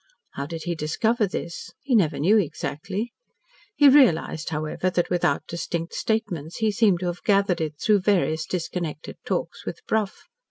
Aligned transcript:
How 0.31 0.47
did 0.47 0.63
he 0.63 0.73
discover 0.73 1.27
this? 1.27 1.73
He 1.83 1.93
never 1.93 2.17
knew 2.17 2.39
exactly. 2.39 3.11
He 3.75 3.87
realised, 3.87 4.49
however, 4.49 4.89
that 4.89 5.11
without 5.11 5.45
distinct 5.47 5.93
statements, 5.93 6.57
he 6.57 6.71
seemed 6.71 7.01
to 7.01 7.05
have 7.05 7.21
gathered 7.21 7.61
it 7.61 7.79
through 7.79 7.99
various 7.99 8.47
disconnected 8.47 9.17
talks 9.27 9.63
with 9.63 9.81
Brough. 9.87 10.07